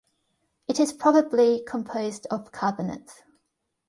It 0.67 0.79
is 0.79 0.93
probably 0.93 1.63
composed 1.63 2.25
of 2.31 2.51
carbonates. 2.51 3.21